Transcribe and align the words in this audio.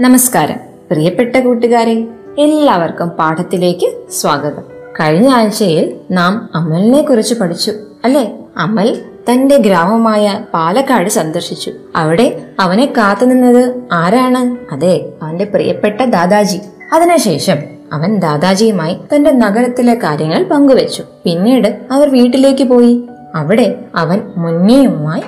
നമസ്കാരം. 0.00 0.56
പ്രിയപ്പെട്ട 0.90 1.36
കൂട്ടുകാരെ 1.36 2.08
എല്ലാവർക്കും 2.38 3.08
പാഠത്തിലേക്ക് 3.08 4.10
സ്വാഗതം. 4.10 4.62
കഴിഞ്ഞ 5.00 5.28
ആഴ്ചയിൽ 5.28 5.96
നാം 6.10 6.50
അമലിനെ 6.54 7.02
കുറിച്ച് 7.02 7.34
പഠിച്ചു 7.34 7.72
അല്ലേ? 8.04 8.38
അമൽ 8.56 9.02
തന്റെ 9.30 9.56
ഗ്രാമമായ 9.56 10.44
പാലക്കാട് 10.54 11.08
സന്ദർശിച്ചു. 11.08 11.72
അവിടെ 11.96 12.42
അവനെ 12.60 12.86
കാത്തുനിന്നത് 12.86 13.74
ആരാണ്? 13.92 14.74
അതെ 14.74 15.12
അവന്റെ 15.22 15.44
പ്രിയപ്പെട്ട 15.44 16.00
ദാദാജി. 16.00 16.60
അതിനുശേഷം 16.92 17.56
അവൻ 17.92 18.18
ദാദാജിയുമായി 18.18 18.96
തന്റെ 19.14 19.30
നഗരത്തിലെ 19.30 19.94
കാര്യങ്ങൾ 19.94 20.44
പങ്കുവച്ചു. 20.44 21.02
പിന്നീട് 21.24 21.78
അവർ 21.90 22.08
വീട്ടിലേക്ക് 22.08 22.64
പോയി. 22.64 23.08
അവിടെ 23.34 23.84
അവൻ 23.94 24.20
മുന്നിയുമായി 24.36 25.22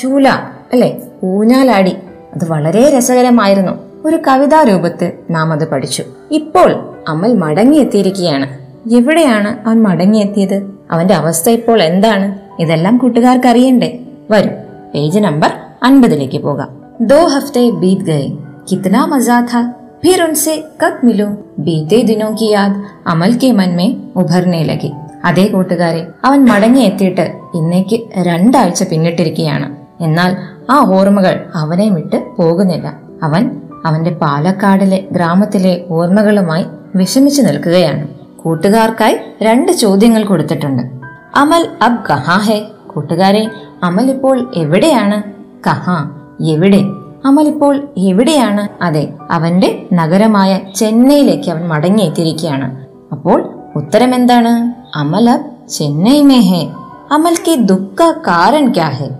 ചൂല 0.00 0.28
അല്ലെ? 0.72 1.02
ഊഞ്ഞാലാടി. 1.24 1.96
അത് 2.34 2.48
വളരെ 2.48 2.98
രസകരമായിരുന്നു. 2.98 3.91
ഒരു 4.04 4.18
കവിതാ 4.28 4.62
രൂപത്തിൽ 4.62 5.12
നാം 5.30 5.52
അത് 5.52 5.70
പഠിച്ചു. 5.70 6.04
ഇപ്പോൾ 6.30 6.94
അമൽ 7.08 7.32
മടങ്ങിയെത്തിയിരിക്കുകയാണ്. 7.32 8.58
എവിടെയാണ് 8.94 9.68
അവൻ 9.68 9.82
മടങ്ങിയെത്തിയത്? 9.82 10.70
അവന്റെ 10.90 11.14
അവസ്ഥ 11.14 11.50
ഇപ്പോൾ 11.50 11.82
എന്താണ്? 11.82 12.38
ഇതെല്ലാം 12.62 12.98
കൂട്ടുകാർക്ക് 12.98 13.46
അറിയണ്ടേ 13.46 14.00
വരും. 14.30 14.50
പേജ് 14.94 15.20
നമ്പർ 15.20 15.50
അൻപതിലേക്ക് 15.82 16.38
പോകാം. 16.38 16.82
ദോ 17.00 17.26
ഹഫ്തേ 17.26 17.70
ബീത് 17.70 18.00
ഗയേ. 18.00 18.28
കിത്നാ 18.72 19.06
मजा 19.06 19.40
था 19.40 19.72
फिर 20.04 20.22
उनसे 20.24 20.52
कब 20.54 21.06
मिलो 21.06 21.26
बीते 21.60 22.02
दिनों 22.02 22.32
की 22.32 22.50
याद 22.50 22.82
അമൽ 23.06 23.38
കെ 23.38 23.50
മൻമേ 23.50 23.96
ഉഭർനെ 24.16 24.62
ലഗി. 24.62 24.92
അതേ 25.24 25.46
കൂട്ടുകാരെ 25.46 26.06
അവൻ 26.24 26.44
മടങ്ങിയെത്തിയിട്ട് 26.44 27.34
ഇന്നേക്ക് 27.54 28.00
രണ്ടാഴ്ച 28.18 28.82
പിന്നിട്ടിരിക്കുകയാണ്. 28.82 29.76
എന്നാൽ 30.00 30.36
ആ 30.70 30.84
ഓർമ്മകൾ 30.88 31.46
അവനെ 31.54 31.88
വിട്ട് 31.88 32.36
പോകുന്നില്ല. 32.36 32.98
അവൻ 33.22 33.61
അവന്റെ 33.84 34.10
പാലക്കാടിലെ 34.10 35.04
ഗ്രാമത്തിലെ 35.12 35.84
ഓർമ്മകളുമായി 35.90 36.64
വിഷമിച്ചു 36.94 37.42
നിൽക്കുകയാണ്. 37.42 38.08
കൂട്ടുകാർക്കായി 38.36 39.16
രണ്ട് 39.42 39.72
ചോദ്യങ്ങൾ 39.72 40.24
കൊടുത്തിട്ടുണ്ട്. 40.24 40.82
അമൽ 41.34 41.68
അബ് 41.82 42.04
കഹാ 42.10 42.36
ഹെ? 42.36 42.66
കൂട്ടുകാരെ 42.86 43.50
അമൽ 43.82 44.10
ഇപ്പോൾ 44.10 44.52
എവിടെയാണ്? 44.56 45.22
കഹാ 45.68 46.10
എവിടെ? 46.48 46.82
അമൽ 47.24 47.48
ഇപ്പോൾ 47.48 47.88
എവിടെയാണ്? 47.98 48.84
അതെ 48.84 49.08
അവന്റെ 49.30 49.86
നഗരമായ 49.92 50.60
ചെന്നൈയിലേക്ക് 50.74 51.50
അവൻ 51.50 51.68
മടങ്ങിയെത്തിയിരിക്കുകയാണ്. 51.68 52.86
അപ്പോൾ 53.12 53.54
ഉത്തരം 53.76 54.14
എന്താണ്? 54.14 54.72
അമൽ 54.98 55.30
അബ് 55.30 55.70
ചെന്നൈ 55.70 56.22
മേ 56.22 56.40
ഹേ. 56.40 56.70
അമൽ 57.12 57.36
കി 57.48 57.54
ദുഃഖ 57.54 58.10
കാരൻ 58.10 58.72
ക്യാ 58.74 58.88
ഹെ? 58.88 59.10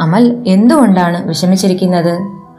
അമൽ 0.00 0.44
എന്തുകൊണ്ടാണ് 0.46 1.28
വിഷമിച്ചിരിക്കുന്നത്? 1.28 2.12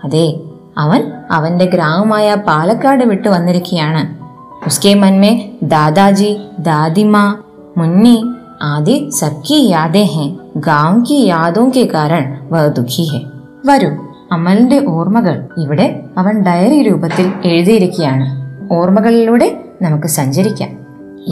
അതെ 0.03 0.39
അവൻ 0.79 1.11
അവന്റെ 1.31 1.65
ഗ്രാമമായ 1.65 2.35
പാലക്കാട് 2.35 3.03
വിട്ടു 3.03 3.29
വന്നിരിക്കുകയാണ്. 3.29 4.19
ഉസ്കെ 4.65 4.93
മന്മേ 4.93 5.51
ദാദാജി 5.63 6.37
ദാദിമ 6.59 7.35
മുന്നി 7.77 8.23
ആദി 8.61 9.09
സബ്ക്കി 9.09 9.53
യാദേ 9.53 10.03
ഹെ 10.03 10.35
ഗാവ് 10.57 11.05
കി 11.05 11.31
കെ 11.75 11.89
കാരൺ 11.93 12.37
വുഖി 12.51 13.03
ഹെ. 13.03 13.21
വരൂ 13.65 13.89
അമലിന്റെ 14.31 14.85
ഓർമ്മകൾ 14.87 15.47
ഇവിടെ 15.57 16.03
അവൻ 16.17 16.43
ഡയറി 16.43 16.81
രൂപത്തിൽ 16.83 17.33
എഴുതിയിരിക്കുകയാണ്. 17.45 18.49
ഓർമ്മകളിലൂടെ 18.73 19.63
നമുക്ക് 19.81 20.07
സഞ്ചരിക്കാം. 20.07 20.69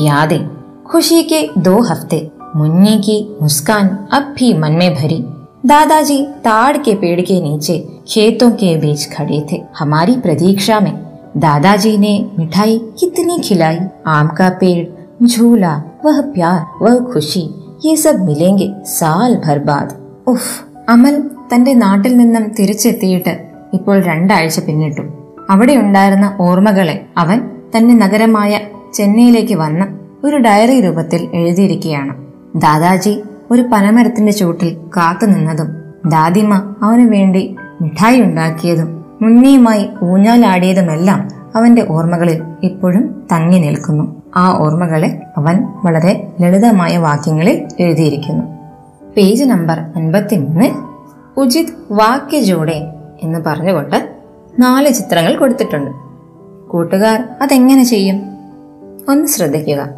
യാദേ 0.04 0.46
ഖുഷിക്ക് 0.94 1.50
ദോ 1.58 1.82
ഹഫ്തെ 1.82 2.28
മുന്നി 2.56 3.38
മുസ്കാൻ 3.42 4.08
അബ് 4.14 4.54
മന്മേ 4.54 4.90
ഭരി. 4.90 5.26
दादाजी 5.67 6.19
ताड़ 6.45 6.77
के 6.79 6.95
पेड़ 6.95 7.21
के 7.21 7.41
नीचे 7.41 7.79
खेतों 8.09 8.51
के 8.57 8.77
बीच 8.77 9.09
खड़े 9.13 9.41
थे 9.53 9.61
हमारी 9.79 10.17
प्रतीक्षा 10.21 10.81
में 10.81 10.93
दादाजी 11.39 11.97
ने 11.99 12.15
मिठाई 12.39 12.79
कितनी 13.01 13.39
खिलाई 13.41 13.79
आम 14.09 14.29
का 14.39 14.49
पेड़ 14.61 15.27
झूला 15.27 15.75
वह 16.05 16.21
प्यार 16.35 16.61
वह 16.83 16.99
खुशी 17.13 17.45
ये 17.87 17.97
सब 17.97 18.25
मिलेंगे 18.25 18.69
साल 18.93 19.37
भर 19.47 19.59
बाद 19.65 19.89
ഉഫ് 20.29 20.53
അമൽ 20.89 21.15
തന്റെ 21.53 21.73
നാട്ടിൽ 21.75 22.13
നിന്നും 22.17 22.45
തിരിച്ചെത്തിയിട്ട് 22.59 23.33
ഇപ്പോൾ 23.73 23.97
രണ്ടാഴ്ച 24.01 24.59
പിന്നിട്ടു 24.61 25.05
അവിടെ 25.51 25.75
ഉണ്ടായിരുന്ന 25.77 26.27
ഓർമ്മകളെ 26.41 26.97
അവൻ 27.17 27.39
തന്റെ 27.75 27.95
നഗരമായ 27.95 28.53
ചെന്നൈയിലേക്ക് 28.95 29.55
വന്ന് 29.55 29.87
ഒരു 30.27 30.37
ഡയറി 30.37 30.77
രൂപത്തിൽ 30.81 31.23
എഴുതിയിരിക്കുകയാണ് 31.39 32.15
ദാദാജി 32.57 33.15
ഒരു 33.52 33.62
പനമരത്തിന്റെ 33.62 34.32
ചൂട്ടിൽ 34.32 34.78
കാത്തുനിന്നതും 34.98 35.68
ദാദിമ 36.10 36.76
അവനു 36.82 37.06
വേണ്ടി 37.06 37.56
മിഠായി 37.82 38.22
ഉണ്ടാക്കിയതും 38.22 39.06
മുന്നിയുമായി 39.22 39.90
ഊഞ്ഞാലാടിയതുമെല്ലാം 40.04 41.28
അവന്റെ 41.56 41.86
ഓർമ്മകളിൽ 41.90 42.44
ഇപ്പോഴും 42.64 43.28
തങ്ങി 43.32 43.60
നിൽക്കുന്നു. 43.60 44.22
ആ 44.36 44.58
ഓർമ്മകളെ 44.58 45.22
അവൻ 45.38 45.68
വളരെ 45.84 46.34
ലളിതമായ 46.42 46.98
വാക്യങ്ങളിൽ 46.98 47.68
എഴുതിയിരിക്കുന്നു. 47.80 48.44
പേജ് 49.18 49.44
നമ്പർ 49.44 49.80
അൻപത്തിമൂന്ന് 49.80 50.70
ഉചിത് 51.40 51.94
വാക്യജോടെ 51.94 52.94
എന്ന് 53.24 53.40
പറഞ്ഞുകൊണ്ട് 53.40 54.16
നാല് 54.60 54.94
ചിത്രങ്ങൾ 54.94 55.36
കൊടുത്തിട്ടുണ്ട്. 55.36 55.92
കൂട്ടുകാർ 56.70 57.28
അതെങ്ങനെ 57.42 57.84
ചെയ്യും? 57.84 58.22
ഒന്ന് 59.10 59.28
ശ്രദ്ധിക്കുക. 59.28 59.90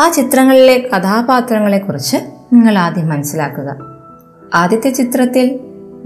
ആ 0.00 0.08
ചിത്രങ്ങളിലെ 0.08 0.88
കഥാപാത്രങ്ങളെക്കുറിച്ച് 0.96 2.16
നിങ്ങൾ 2.53 2.77
ആദ്യം 2.77 3.09
മനസ്സിലാക്കുക 3.09 3.69
ആദ്യത്തെ 4.53 4.89
ചിത്രത്തിൽ 4.89 5.45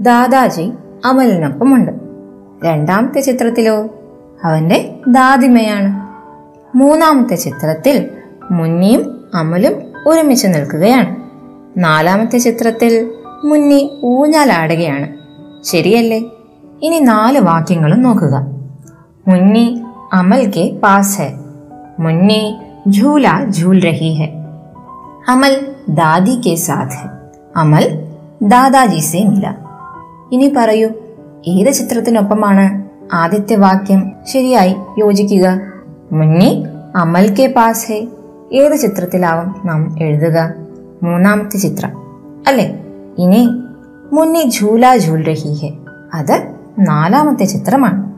ദാദാജി 0.00 0.66
അമലിനൊപ്പമുണ്ട് 1.04 1.92
രണ്ടാമത്തെ 2.64 3.20
ചിത്രത്തിലോ 3.20 3.76
അവന്റെ 4.44 4.78
ദാദിമയാണ് 5.08 5.90
മൂന്നാമത്തെ 6.76 7.34
ചിത്രത്തിൽ 7.36 7.96
മുന്നിയും 8.50 9.02
അമലും 9.34 9.74
ഒരുമിച്ച് 10.06 10.46
നിൽക്കുകയാണ് 10.46 11.16
നാലാമത്തെ 11.76 12.38
ചിത്രത്തിൽ 12.38 12.92
മുന്നി 13.44 13.80
ഊഞ്ഞാലാടുകയാണ് 14.04 15.08
ശരിയല്ലേ 15.64 16.20
ഇനി 16.82 16.98
നാല് 16.98 17.38
വാക്യങ്ങളും 17.38 18.02
നോക്കുക 18.02 18.36
മുന്നി 19.28 19.66
അമൽ 20.12 20.50
के 20.50 20.64
पास 20.78 21.16
है 21.20 21.28
मुन्नी 22.00 22.40
झूला 22.88 23.44
झूल 23.46 23.80
रही 23.80 24.14
है 24.14 24.28
അമൽ 25.29 25.75
ദാദി 25.89 26.31
കെ 26.31 26.49
है 26.49 27.09
അമൽ 27.55 28.05
ദാദാജി 28.41 28.99
സെ 28.99 29.23
മില. 29.23 29.55
ഇനി 30.31 30.53
പറയൂ 30.57 30.89
ഏത് 31.47 31.73
ചിത്രത്തിനൊപ്പമാണ് 31.73 32.83
ആദ്യത്തെ 33.15 33.55
വാക്യം 33.55 34.11
ശരിയായി 34.31 34.75
യോജിക്കുക? 34.99 35.59
മുന്നി 36.11 36.65
അമൽ 36.95 37.35
കെ 37.35 37.53
പാസ് 37.55 37.87
ഹെ. 37.87 38.07
ഏത് 38.53 38.75
ചിത്രത്തിലാവും 38.75 39.55
നാം 39.65 40.03
എഴുതുക? 40.03 40.53
മൂന്നാമത്തെ 41.03 41.57
ചിത്രം. 41.57 41.89
അല്ലെ? 42.47 42.79
ഇനി 43.17 43.49
മുന്നി 44.13 44.51
ഝൂല 44.61 44.99
ഝൂൽ 45.07 45.23
രഹി 45.23 45.53
ഹെ. 45.53 45.73
അത് 46.13 46.55
നാലാമത്തെ 46.79 47.43
ചിത്രമാണ്. 47.43 48.13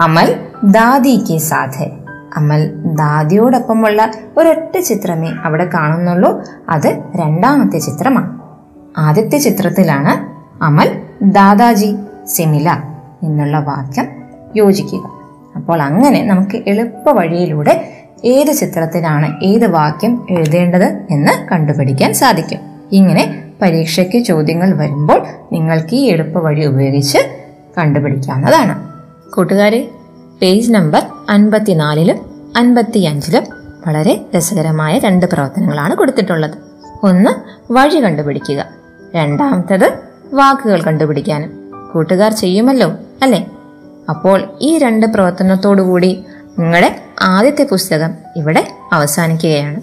അമൽ 0.00 0.34
ദാദി 0.64 1.24
കെ 1.30 1.38
ഹെ. 1.76 2.01
അമൽ 2.36 2.72
ദാദിയോടൊപ്പമുള്ള 2.74 4.10
ഒരൊറ്റ 4.36 4.78
ചിത്രമേ 4.78 5.30
അവിടെ 5.44 5.64
കാണുന്നുള്ളൂ. 5.64 6.42
അത് 6.68 7.02
രണ്ടാമത്തെ 7.16 7.78
ചിത്രമാണ്. 7.78 8.40
ആദ്യത്തെ 8.98 9.38
ചിത്രത്തിലാണ് 9.38 10.32
അമൽ 10.64 11.02
ദാദാജി 11.22 11.96
സെമില 12.26 12.76
എന്നുള്ള 13.22 13.58
വാക്യം 13.58 14.06
യോജിക്കുക. 14.56 15.10
അപ്പോൾ 15.56 15.82
അങ്ങനെ 15.82 16.24
നമുക്ക് 16.24 16.62
എളുപ്പ 16.66 17.10
വഴിയിലൂടെ 17.10 17.88
ഏത് 18.24 18.52
ചിത്രത്തിലാണ് 18.52 19.44
ഏത് 19.44 19.70
വാക്യം 19.70 20.26
എഴുതേണ്ടത് 20.30 20.84
എന്ന് 21.10 21.48
കണ്ടുപിടിക്കാൻ 21.48 22.14
സാധിക്കും. 22.14 22.58
ഇങ്ങനെ 22.92 23.44
പരീക്ഷയ്ക്ക് 23.62 24.24
ചോദ്യങ്ങൾ 24.24 24.74
വരുമ്പോൾ 24.74 25.26
നിങ്ങൾക്ക് 25.52 25.94
ഈ 25.94 26.04
എളുപ്പ 26.04 26.38
വഴി 26.38 26.64
ഉപയോഗിച്ച് 26.64 27.18
കണ്ടുപിടിക്കാവുന്നതാണ്. 27.78 28.88
കൂട്ടുകാരെ 29.32 29.88
പേജ് 30.42 30.72
നമ്പർ 30.72 31.02
അൻപത്തിനാലിലും 31.28 32.18
അൻപത്തിയഞ്ചിലും 32.56 33.42
വളരെ 33.86 34.26
രസകരമായ 34.36 34.98
രണ്ട് 34.98 35.26
പ്രവർത്തനങ്ങളാണ് 35.26 35.94
കൊടുത്തിട്ടുള്ളത്. 35.94 36.50
ഒന്ന് 37.02 37.30
വഴി 37.72 38.04
കണ്ടുപിടിക്കുക. 38.04 38.64
രണ്ടാമത്തത് 39.14 39.92
വാക്കുകൾ 40.32 40.82
കണ്ടുപിടിക്കാനും 40.82 41.70
കൂട്ടുകാർ 41.94 42.32
ചെയ്യുമല്ലോ 42.32 42.92
അല്ലേ? 43.22 43.50
അപ്പോൾ 44.08 44.42
ഈ 44.60 44.78
രണ്ട് 44.78 45.06
പ്രവർത്തനത്തോടുകൂടി 45.06 46.24
നിങ്ങളുടെ 46.58 47.02
ആദ്യത്തെ 47.22 47.64
പുസ്തകം 47.64 48.10
ഇവിടെ 48.36 48.68
അവസാനിക്കുകയാണ്. 48.92 49.80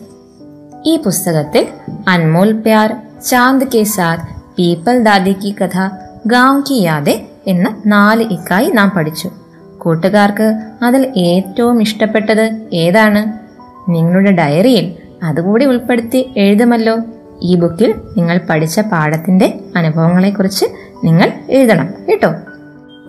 ഈ 0.85 0.97
പുസ്തകത്തിൽ 0.97 1.67
അൻമോൽ 2.07 2.51
പ്യാർ 2.51 2.95
ചാന്ദ് 3.25 3.65
കെ 3.75 3.83
സാത്ത് 3.83 4.23
പീപ്പൽ 4.57 5.03
ദാദി 5.03 5.31
കി 5.31 5.55
കഥ 5.61 5.89
ഗാവ് 6.27 6.63
കി 6.69 6.73
യാദെ 6.73 7.27
എന്ന 7.47 7.81
നാല് 7.85 8.23
ഇക്കായി 8.23 8.69
നാം 8.69 8.89
പഠിച്ചു. 8.89 9.31
കൂട്ടുകാർക്ക് 9.79 10.53
അതിൽ 10.83 11.13
ഏറ്റവും 11.17 11.81
ഇഷ്ടപ്പെട്ടത് 11.81 12.67
ഏതാണ്? 12.73 13.49
നിങ്ങളുടെ 13.91 14.31
ഡയറിയിൽ 14.31 14.93
അതുകൂടി 15.23 15.65
ഉൾപ്പെടുത്തി 15.65 16.29
എഴുതുമല്ലോ. 16.37 16.97
ഈ 17.41 17.55
ബുക്കിൽ 17.55 17.95
നിങ്ങൾ 18.17 18.41
പഠിച്ച 18.49 18.79
പാഠത്തിന്റെ 18.79 19.59
അനുഭവങ്ങളെക്കുറിച്ച് 19.75 20.65
നിങ്ങൾ 21.03 21.31
എഴുതണം 21.49 21.93
കേട്ടോ. 22.09 22.33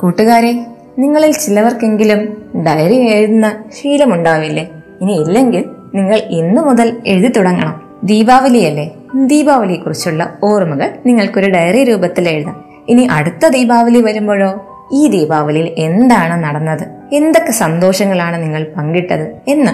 കൂട്ടുകാരെ 0.00 0.66
നിങ്ങളിൽ 0.98 1.32
ചിലവർക്കെങ്കിലും 1.32 2.52
ഡയറി 2.66 2.94
എഴുതുന്ന 2.94 3.56
ശീലമുണ്ടാവില്ലേ? 3.80 4.70
ഇനി 5.00 5.12
ഇല്ലെങ്കിൽ 5.12 5.64
നിങ്ങൾ 5.94 6.16
ഇന്നു 6.16 6.62
മുതൽ 6.62 6.96
എഴുതി 7.06 7.28
തുടങ്ങണം. 7.28 7.90
ദീപാവലിയല്ലേ? 8.04 8.94
ദീപാവലിയെക്കുറിച്ചുള്ള 9.26 10.34
ഓർമ്മകൾ 10.44 10.90
നിങ്ങൾക്കൊരു 11.06 11.50
ഡയറി 11.50 11.84
രൂപത്തിൽ 11.84 12.28
എഴുതാം. 12.28 12.64
ഇനി 12.88 13.02
അടുത്ത 13.02 13.48
ദീപാവലി 13.48 14.02
വരുമ്പോഴോ? 14.02 14.66
ഈ 14.92 15.08
ദീപാവലിയിൽ 15.08 15.74
എന്താണ് 15.78 16.44
നടന്നത്? 16.44 16.86
എന്തൊക്കെ 17.12 17.52
സന്തോഷങ്ങളാണ് 17.52 18.42
നിങ്ങൾ 18.42 18.66
പങ്കിട്ടത് 18.76 19.36
എന്ന് 19.48 19.72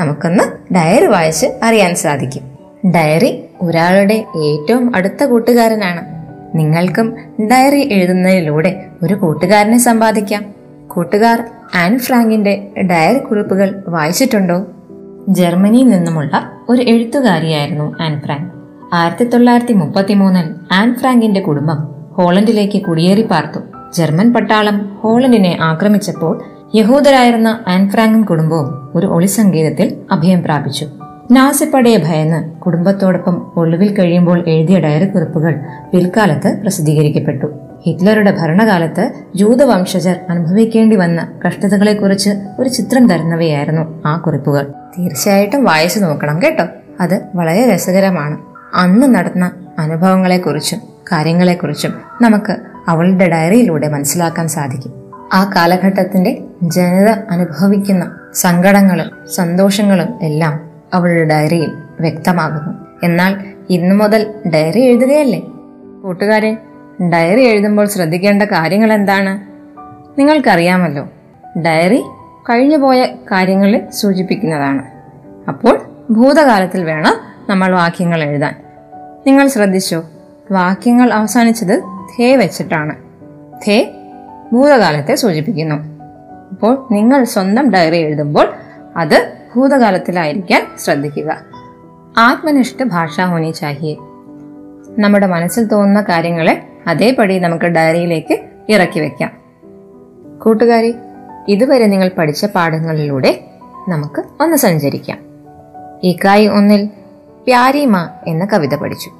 നമുക്കൊന്ന് 0.00 0.74
ഡയറി 0.74 1.06
വായിച്ച് 1.06 1.46
അറിയാൻ 1.62 1.94
സാധിക്കും. 1.94 2.42
ഡയറി 2.90 3.44
ഒരാളുടെ 3.60 4.24
ഏറ്റവും 4.36 4.96
അടുത്ത 4.96 5.24
കൂട്ടുകാരനാണ്. 5.24 6.00
നിങ്ങൾക്കും 6.58 7.16
ഡയറി 7.40 7.92
എഴുതുന്നതിലൂടെ 7.92 8.84
ഒരു 9.02 9.14
കൂട്ടുകാരനെ 9.14 9.78
സമ്പാദിക്കാം. 9.78 10.44
കൂട്ടുകാർ 10.88 11.42
ആൻ 11.74 11.98
ഫ്രാങ്കിന്റെ 11.98 12.68
ഡയറി 12.90 13.18
കുറിപ്പുകൾ 13.18 13.84
വായിച്ചിട്ടുണ്ടോ? 13.88 14.66
ജർമ്മനിയിൽ 15.28 15.88
നിന്നുമുള്ള 15.88 16.50
ഒരു 16.68 16.82
എഴുത്തുകാരിയായിരുന്നു 16.82 17.94
ആൻ 18.00 18.20
ഫ്രാങ്ക്. 18.20 18.50
ആയിരത്തി 18.94 19.24
തൊള്ളായിരത്തി 19.24 19.72
മുപ്പത്തി 19.72 20.14
മൂന്നിൽ 20.14 20.54
ആൻ 20.72 20.94
ഫ്രാങ്കിന്റെ 20.94 21.40
കുടുംബം 21.40 21.88
ഹോളണ്ടിലേക്ക് 22.12 22.82
കുടിയേറി 22.82 23.22
പാർത്തു. 23.22 23.75
ജർമ്മൻ 23.94 24.32
പട്ടാളം 24.32 24.94
ഹോളണ്ടിനെ 25.00 25.58
ആക്രമിച്ചപ്പോൾ 25.60 26.42
യഹൂദരായിരുന്ന 26.74 27.64
ആൻഫ്രാങ്കൻ 27.68 28.22
കുടുംബവും 28.22 28.90
ഒരു 28.94 29.06
ഒളിസങ്കേതത്തിൽ 29.06 29.96
അഭയം 30.10 30.42
പ്രാപിച്ചു. 30.42 30.86
നാസിപ്പടയെ 31.30 31.96
ഭയന്ന് 31.96 32.52
കുടുംബത്തോടൊപ്പം 32.52 33.52
ഒളിവിൽ 33.56 33.94
കഴിയുമ്പോൾ 33.94 34.48
എഴുതിയ 34.48 34.78
ഡയറി 34.78 35.04
കുറിപ്പുകൾ 35.04 35.54
പിൽക്കാലത്ത് 35.92 36.58
പ്രസിദ്ധീകരിക്കപ്പെട്ടു. 36.62 37.46
ഹിറ്റ്ലറുടെ 37.86 38.36
ഭരണകാലത്ത് 38.38 39.12
ജൂതവംശജർ 39.34 40.16
അനുഭവിക്കേണ്ടി 40.30 40.96
വന്ന 40.96 41.28
കഷ്ടതകളെക്കുറിച്ച് 41.46 42.30
ഒരു 42.58 42.68
ചിത്രം 42.68 43.08
തരുന്നവയായിരുന്നു 43.08 44.02
ആ 44.06 44.16
കുറിപ്പുകൾ. 44.16 44.72
തീർച്ചയായിട്ടും 44.98 45.64
വായിച്ചു 45.64 45.98
നോക്കണം 45.98 46.42
കേട്ടോ. 46.42 46.64
അത് 47.00 47.22
വളരെ 47.34 47.74
രസകരമാണ്. 47.74 48.38
അന്ന് 48.74 49.14
നടന്ന 49.14 49.50
അനുഭവങ്ങളെക്കുറിച്ചും 49.78 50.78
കാര്യങ്ങളെക്കുറിച്ചും 51.12 51.94
നമുക്ക് 52.22 52.56
അവളുടെ 52.88 53.28
ഡയറിയിലൂടെ 53.28 53.88
മനസ്സിലാക്കാൻ 53.88 54.48
സാധിക്കും. 54.48 54.92
ആ 55.32 55.52
കാലഘട്ടത്തിന്റെ 55.56 56.44
ജനത 56.62 57.08
അനുഭവിക്കുന്ന 57.30 58.18
സങ്കടങ്ങളും 58.34 59.10
സന്തോഷങ്ങളും 59.34 60.18
എല്ലാം 60.22 60.70
അവളുടെ 60.94 61.24
ഡയറിയിൽ 61.24 61.72
വ്യക്തമാകുന്നു. 62.00 62.86
എന്നാൽ 63.02 63.44
ഇന്നു 63.70 63.94
മുതൽ 63.94 64.34
ഡയറി 64.54 64.80
എഴുതുകയല്ലേ? 64.80 65.40
കൂട്ടുകാരെ 66.02 66.56
ഡയറി 67.12 67.40
എഴുതുമ്പോൾ 67.40 67.86
ശ്രദ്ധിക്കേണ്ട 67.86 68.42
കാര്യങ്ങൾ 68.42 68.92
എന്താണ്? 68.92 69.56
നിങ്ങൾക്കറിയാമല്ലോ 70.20 71.08
ഡയറി 71.60 72.02
കഴിഞ്ഞുപോയ 72.50 73.04
കാര്യങ്ങളെ 73.04 73.90
സൂചിപ്പിക്കുന്നതാണ്. 73.90 74.82
അപ്പോൾ 75.48 75.80
ഭൂതകാലത്തിൽ 76.10 76.84
വേണം 76.84 77.14
നമ്മൾ 77.48 77.74
വാക്യങ്ങൾ 77.74 78.22
എഴുതാൻ. 78.22 78.54
നിങ്ങൾ 79.26 79.48
ശ്രദ്ധിച്ചോ? 79.48 80.04
വാക്യങ്ങൾ 80.52 81.12
അവസാനിച്ചത് 81.12 81.95
ധേ 82.18 82.36
വെച്ചിട്ടാണ്. 82.36 82.96
ധേ 83.66 83.94
ഭൂതകാലത്തെ 84.52 85.14
സൂചിപ്പിക്കുന്നു. 85.14 85.74
അപ്പോൾ 86.48 86.88
നിങ്ങൾ 86.90 87.24
സ്വന്തം 87.24 87.70
ഡയറി 87.70 87.96
എഴുതുമ്പോൾ 87.96 88.52
അത് 88.96 89.32
ഭൂതകാലത്തിലായിരിക്കാൻ 89.56 90.66
ശ്രദ്ധിക്കുക. 90.84 91.36
ആത്മനിഷ്ഠ 92.18 92.82
ഭാഷ 92.82 93.20
ഹോനി 93.20 93.50
ചാഹിയെ. 93.50 93.94
നമ്മുടെ 94.98 95.26
മനസ്സിൽ 95.26 95.64
തോന്നുന്ന 95.64 96.00
കാര്യങ്ങളെ 96.00 96.68
അതേപടി 96.86 97.38
നമുക്ക് 97.38 97.64
ഡയറിയിലേക്ക് 97.64 98.38
ഇറക്കി 98.68 99.00
വെക്കാം. 99.00 99.30
കൂട്ടുകാരി 100.38 100.94
ഇതുവരെ 101.48 101.86
നിങ്ങൾ 101.86 102.10
പഠിച്ച 102.18 102.44
പാഠങ്ങളിലൂടെ 102.44 103.44
നമുക്ക് 103.88 104.22
ഒന്ന് 104.40 104.56
സഞ്ചരിക്കാം. 104.56 105.18
ഇക്കായി 106.02 106.46
ഒന്നിൽ 106.46 106.86
പ്യാരിമ 107.46 108.08
എന്ന 108.26 108.44
കവിത 108.44 108.74
പഠിച്ചു. 108.74 109.10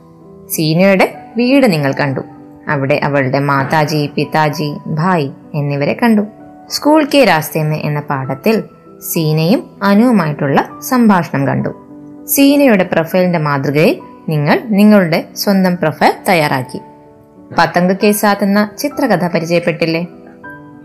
സീനയുടെ 0.51 1.15
വീട് 1.37 1.73
നിങ്ങൾ 1.73 1.93
കണ്ടു. 1.93 2.21
അവിടെ 2.69 3.01
അവളുടെ 3.05 3.39
മാതാജി 3.39 4.11
പിതാജി 4.15 4.77
ഭായ് 4.87 5.31
എന്നിവരെ 5.55 5.97
കണ്ടു. 6.03 6.23
സ്കൂൾ 6.71 7.07
കെ 7.15 7.25
രാസ്തേമേ 7.25 7.77
എന്ന 7.77 8.01
പാഠത്തിൽ 8.01 8.63
സീനയും 9.13 9.71
അനുവുമായിട്ടുള്ള 9.83 10.69
സംഭാഷണം 10.83 11.47
കണ്ടു. 11.47 11.69
സീനയുടെ 12.25 12.85
പ്രൊഫൈലിന്റെ 12.85 13.39
മാതൃകയിൽ 13.39 14.01
നിങ്ങൾ 14.29 14.63
നിങ്ങളുടെ 14.65 15.25
സ്വന്തം 15.37 15.77
പ്രൊഫൈൽ 15.77 16.13
തയ്യാറാക്കി. 16.29 16.81
പതംഗ് 17.59 17.97
കേസാത്ത് 18.03 18.45
എന്ന 18.45 18.71
ചിത്രകഥ 18.79 19.27
പരിചയപ്പെട്ടില്ലേ? 19.27 20.07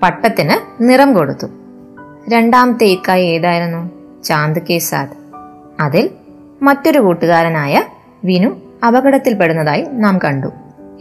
പട്ടത്തിന് 0.03 0.83
നിറം 0.83 1.13
കൊടുത്തു. 1.13 1.47
രണ്ടാമത്തെ 2.29 2.83
ഇക്കായി 2.83 3.25
ഏതായിരുന്നു? 3.25 3.89
ചാന്ദ് 4.23 4.61
കേസാദ് 4.69 5.09
അതിൽ 5.81 6.09
മറ്റൊരു 6.61 6.99
കൂട്ടുകാരനായ 6.99 7.83
വിനു 8.25 8.49
അപകടത്തിൽപ്പെടുന്നതായി 8.87 9.85
നാം 9.91 10.19
കണ്ടു. 10.25 10.47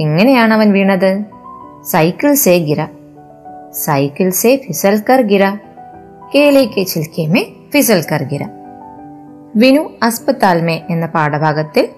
എങ്ങനെയാണ് 0.00 0.55
അവൻ 0.55 0.73
വീണത്? 0.73 1.25
സൈക്കിൾ 1.85 2.35
സേ 2.35 2.58
ഗിര. 2.58 2.85
സൈക്കിൾ 3.73 4.31
സേ 4.31 4.56
ഫിസൽ 4.56 5.02
കർ 5.11 5.20
ഗിര. 5.20 5.50
കേലെ 6.35 6.82
ചിൽക്കേമേ 6.82 7.47
ഫിസൽ 7.73 8.05
ഗിര. 8.23 8.47
വിനു 9.56 9.91
അസ്പത്താൽമേ 10.02 10.82
എന്ന 10.91 11.06
പാഠഭാഗത്തിൽ 11.06 11.88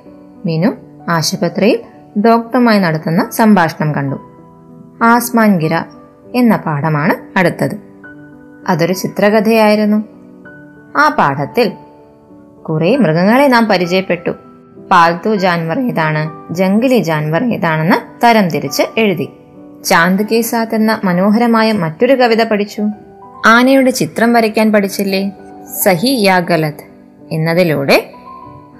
വിനു 0.47 0.73
ആശുപത്രിയിൽ 1.09 1.81
ഡോക്ടറുമായി 2.21 2.79
നടത്തുന്ന 2.79 3.31
സംഭാഷണം 3.31 3.95
കണ്ടു. 3.95 4.17
ആസ്മാൻ 5.03 5.59
ഗിര 5.59 5.82
എന്ന 6.35 6.56
പാഠമാണ് 6.56 7.39
അടുത്തത്. 7.39 7.82
അതൊരു 8.69 8.93
ചിത്രകഥയായിരുന്നു. 8.93 10.05
ആ 10.97 11.15
പാഠത്തിൽ 11.19 11.73
കുറെ 12.63 12.97
മൃഗങ്ങളെ 12.97 13.47
നാം 13.47 13.67
പരിചയപ്പെട്ടു. 13.67 14.31
പാൽത്തു 14.93 15.34
ജാൻവർ 15.34 15.81
ഏതാണ്? 15.81 16.55
ജംഗലി 16.55 16.99
ജാൻവർ 16.99 17.44
ഏതാണെന്ന് 17.44 18.27
തരം 18.27 18.49
തിരിച്ച് 18.49 18.82
എഴുതി. 18.99 19.29
ചാന്ദ് 19.84 20.25
കെ 20.25 20.41
സാത്ത് 20.41 20.75
എന്ന 20.75 21.01
മനോഹരമായ 21.05 21.72
മറ്റൊരു 21.72 22.13
കവിത 22.13 22.43
പഠിച്ചു. 22.43 22.82
ആനയുടെ 23.46 23.91
ചിത്രം 23.91 24.32
വരയ്ക്കാൻ 24.32 24.72
പഠിച്ചില്ലേ? 24.72 25.31
സഹി 25.82 26.08
യാ 26.20 26.39
ഗലത് 26.39 26.84
എന്നതിലൂടെ 27.32 28.11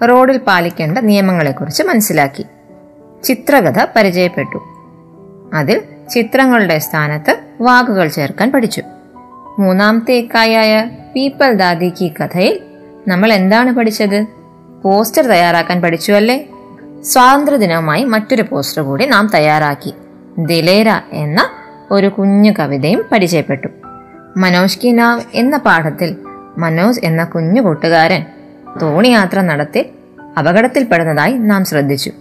റോഡിൽ 0.09 0.39
പാലിക്കേണ്ട 0.39 0.99
നിയമങ്ങളെക്കുറിച്ച് 0.99 1.83
മനസ്സിലാക്കി. 1.83 2.45
ചിത്രകഥ 3.25 3.87
പരിചയപ്പെട്ടു. 3.97 4.63
അതിൽ 5.55 5.83
ചിത്രങ്ങളുടെ 6.11 6.79
സ്ഥാനത്ത് 6.79 7.41
വാക്കുകൾ 7.61 8.09
ചേർക്കാൻ 8.09 8.53
പഠിച്ചു. 8.53 8.83
മൂന്നാമത്തെ 9.59 10.13
ഇക്കായായ 10.13 10.91
പീപ്പൽ 11.17 11.53
ദാദി 11.53 11.89
കി 11.89 12.15
കഥയിൽ 12.21 12.61
നമ്മൾ 13.09 13.33
എന്താണ് 13.33 13.75
പഠിച്ചത്? 13.75 14.42
പോസ്റ്റർ 14.83 15.27
തയ്യാറാക്കാൻ 15.27 15.83
പഠിച്ചു 15.83 16.13
അല്ലേ? 16.13 16.49
സ്വാതന്ത്ര്യദിനവുമായി 17.05 18.05
മറ്റൊരു 18.05 18.43
പോസ്റ്റർ 18.43 18.83
കൂടി 18.83 19.07
നാം 19.07 19.31
തയ്യാറാക്കി. 19.35 19.95
ദിലേര 20.39 20.91
എന്ന 21.13 21.49
ഒരു 21.91 22.07
കുഞ്ഞു 22.07 22.53
കവിതയും 22.59 23.05
പരിചയപ്പെട്ടു. 23.13 23.69
മനോജ് 24.37 24.79
കി 24.79 24.89
നാവ് 24.89 25.21
എന്ന 25.35 25.57
പാഠത്തിൽ 25.57 26.17
മനോജ് 26.59 27.01
എന്ന 27.05 27.25
കുഞ്ഞു 27.25 27.61
കൂട്ടുകാരൻ 27.61 28.25
തോണിയാത്ര 28.83 29.41
നടത്തി 29.41 29.93
അപകടത്തിൽപ്പെടുന്നതായി 30.39 31.33
നാം 31.33 31.65
ശ്രദ്ധിച്ചു. 31.65 32.13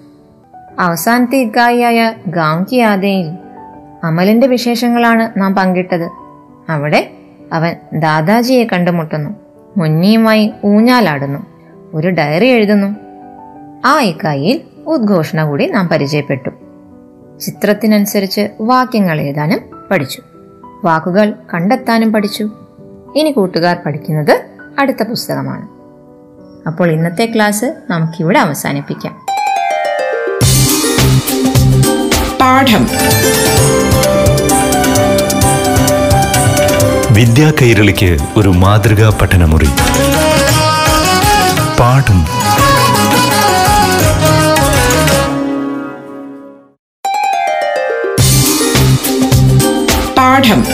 അവസാനത്തെ 0.80 1.38
ഇക്കായിയായ 1.38 2.14
ഗാം 2.28 2.68
കി 2.72 2.76
ആദയിൽ 2.76 3.32
അമലിന്റെ 4.04 4.48
വിശേഷങ്ങളാണ് 4.48 5.30
നാം 5.38 5.56
പങ്കിട്ടത്. 5.56 6.10
അവിടെ 6.70 7.12
അവൻ 7.54 7.76
ദാദാജിയെ 7.94 8.64
കണ്ടുമുട്ടുന്നു. 8.64 9.30
മുന്നിയുമായി 9.78 10.54
ഊഞ്ഞാലാടുന്നു. 10.66 11.52
ഒരു 11.94 12.10
ഡയറി 12.10 12.46
എഴുതുന്നു. 12.46 12.96
ആ 13.86 14.02
ഇക്കായിൽ 14.02 14.62
ഉദ്ഘോഷണ 14.88 15.44
കൂടി 15.44 15.66
നാം 15.66 15.88
പരിചയപ്പെട്ടു. 15.88 16.50
ചിത്രത്തിനനുസരിച്ച് 17.42 18.50
വാക്യങ്ങൾ 18.62 19.22
എഴുതാനും 19.22 19.60
പഠിച്ചു. 19.92 20.22
വാക്കുകൾ 20.84 21.34
കണ്ടെത്താനും 21.54 22.14
പഠിച്ചു. 22.14 22.50
ഇനി 23.16 23.32
കൂട്ടുകാർ 23.32 23.78
പഠിക്കുന്നത് 23.86 24.46
അടുത്ത 24.80 25.04
പുസ്തകമാണ്. 25.04 25.68
അപ്പോൾ 26.68 26.92
ഇന്നത്തെ 26.92 27.32
ക്ലാസ് 27.36 27.74
നമുക്കിവിടെ 27.90 28.40
അവസാനിപ്പിക്കാം. 28.40 29.20
പാഠം. 32.42 32.88
വിദ്യാ 37.14 37.54
കൈരളിക്ക് 37.62 38.18
ഒരു 38.38 38.50
മാതൃകാ 38.50 39.18
പഠനമുറി. 39.22 39.68
പാഠം 41.82 42.26
പാഠം. 50.18 50.66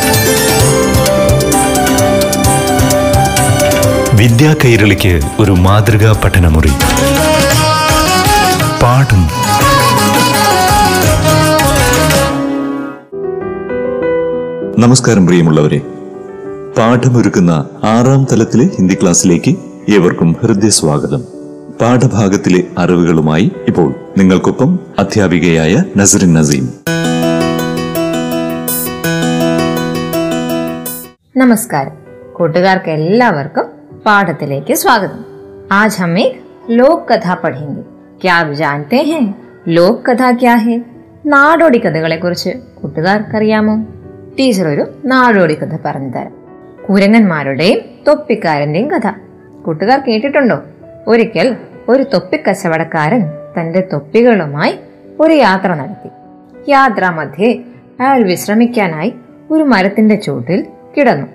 വിദ്യാ 4.18 4.56
കൈരളിക്ക് 4.66 5.22
ഒരു 5.40 5.52
മാതൃകാ 5.52 6.22
പഠനമുറി. 6.24 6.72
പാഠം 8.84 9.28
നമസ്കാരം 14.80 15.26
പ്രിയമുള്ളവരെ. 15.26 15.82
പാഠമൊരുക്കുന്ന 16.78 17.66
ആറാം 17.84 18.28
തലത്തിലെ 18.32 18.66
ഹിന്ദി 18.66 18.98
ക്ലാസ്സിലേക്ക് 19.02 19.77
ഏവർക്കും 19.89 20.31
ഹൃദയ 20.43 20.69
സ്വാഗതം 20.71 21.23
പാഠഭാഗത്തിലെ 21.81 22.61
അറിവുകളുമായി 22.79 23.47
ഇപ്പോൾ 23.69 23.89
നിങ്ങൾക്കൊപ്പം 24.19 24.71
അധ്യാപികയായ 24.99 25.83
നസറിൻ 25.97 26.33
നസീം 26.33 26.67
नमस्कार 31.37 31.87
കൂട്ടുകാർക്ക് 32.37 32.91
എല്ലാവർക്കും 32.99 33.67
പാഠത്തിലേക്ക് 34.07 34.75
സ്വാഗതം 34.77 35.21
आज 35.73 35.93
हम 36.01 36.15
एक 36.19 36.33
लोक 36.71 36.99
कथा 37.09 37.35
पढ़ेंगे 37.37 37.83
क्या 38.21 38.35
आप 38.35 38.49
जानते 38.55 38.99
हैं 39.11 39.23
लोक 39.69 39.97
कथा 40.09 40.31
क्या 40.37 40.55
है 40.65 40.77
നാടോടി 41.27 41.79
കഥകളെ 41.79 42.17
കുറിച്ച് 42.19 42.53
കൂട്ടുകാർക്കറിയാമോ 42.79 43.75
ടീച്ചർ 44.39 44.67
ഒരു 44.69 44.85
നാടോടി 45.05 45.55
കഥ 45.55 45.75
പറഞ്ഞു 45.85 46.11
തരാം 46.11 46.33
കുരങ്ങന്മാരുടെയും 46.87 47.79
തൊപ്പിക്കാരന്റെയും 48.07 48.89
കഥ 48.95 49.07
കൂട്ടുകാർ 49.68 50.00
കേട്ടിട്ടുണ്ടോ? 50.00 50.60
ഒരിക്കൽ 51.08 51.58
ഒരു 51.90 52.04
തൊപ്പിക്കച്ചവടക്കാരൻ 52.04 53.24
തന്റെ 53.28 53.88
തൊപ്പികളുമായി 53.94 54.76
ഒരു 55.20 55.34
യാത്ര 55.34 55.74
നടത്തി. 55.74 56.10
യാത്രാമധ്യേ 56.70 57.62
അയാൾ 58.00 58.24
വിശ്രമിക്കാനായി 58.24 59.14
ഒരു 59.52 59.64
മരത്തിന്റെ 59.64 60.16
ചൂട്ടിൽ 60.16 60.66
കിടന്നു. 60.98 61.28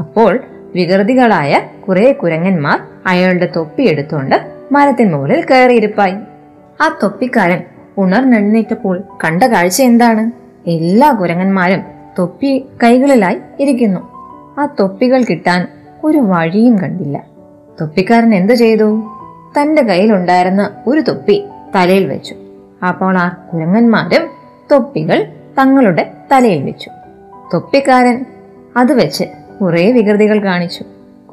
അപ്പോൾ 0.00 0.40
വികൃതികളായ 0.74 1.60
കുറെ 1.88 2.12
കുരങ്ങന്മാർ 2.12 2.80
അയാളുടെ 3.06 3.48
തൊപ്പി 3.56 3.82
എടുത്തുകൊണ്ട് 3.82 4.52
മരത്തിന് 4.72 5.12
മുകളിൽ 5.12 5.44
കയറിയിരിപ്പായി. 5.50 6.14
ആ 6.80 6.98
തൊപ്പിക്കാരൻ 7.02 7.62
ഉണർന്നെഴുന്നേറ്റപ്പോൾ 7.98 9.02
കണ്ട 9.24 9.42
കാഴ്ച 9.42 9.82
എന്താണ്? 9.82 10.30
എല്ലാ 10.68 11.10
കുരങ്ങന്മാരും 11.10 11.82
തൊപ്പി 12.18 12.66
കൈകളിലായി 12.82 13.36
ഇരിക്കുന്നു. 13.60 14.00
ആ 14.58 14.74
തൊപ്പികൾ 14.80 15.24
കിട്ടാൻ 15.30 15.68
ഒരു 16.04 16.18
വഴിയും 16.18 16.78
കണ്ടില്ല. 16.78 17.33
തൊപ്പിക്കാരൻ 17.80 18.34
എന്തു 18.34 18.52
ചെയ്തു? 18.52 19.02
തന്റെ 19.60 19.82
കയ്യിലുണ്ടായിരുന്ന 19.82 20.70
ഒരു 20.86 21.00
തൊപ്പി 21.00 21.44
തലയിൽ 21.74 22.06
വെച്ചു. 22.06 22.34
അപ്പോൾ 22.88 23.18
ആ 23.18 23.28
കുരങ്ങന്മാരും 23.52 24.28
തൊപ്പികൾ 24.72 25.26
തങ്ങളുടെ 25.58 26.12
തലയിൽ 26.32 26.62
വെച്ചു. 26.62 26.90
തൊപ്പിക്കാരൻ 27.54 28.24
അത് 28.76 28.92
വെച്ച് 28.92 29.24
കുറെ 29.60 29.92
വികൃതികൾ 29.92 30.44
കാണിച്ചു. 30.44 30.84